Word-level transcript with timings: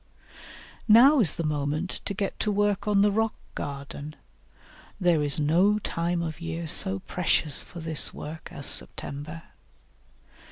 Now 0.87 1.19
is 1.19 1.35
the 1.35 1.43
moment 1.43 2.01
to 2.05 2.15
get 2.15 2.39
to 2.39 2.51
work 2.51 2.87
on 2.87 3.03
the 3.03 3.11
rock 3.11 3.35
garden; 3.53 4.15
there 4.99 5.21
is 5.21 5.39
no 5.39 5.77
time 5.77 6.23
of 6.23 6.41
year 6.41 6.65
so 6.65 6.97
precious 6.97 7.61
for 7.61 7.81
this 7.81 8.11
work 8.11 8.49
as 8.51 8.65
September. 8.65 9.43